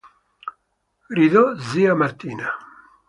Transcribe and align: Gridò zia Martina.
Gridò 1.13 1.43
zia 1.67 1.93
Martina. 1.93 2.49